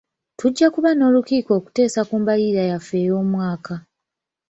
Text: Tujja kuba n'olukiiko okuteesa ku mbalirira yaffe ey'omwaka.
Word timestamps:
Tujja 0.39 0.67
kuba 0.73 0.89
n'olukiiko 0.93 1.51
okuteesa 1.59 2.01
ku 2.09 2.15
mbalirira 2.21 2.63
yaffe 2.71 2.95
ey'omwaka. 3.03 3.75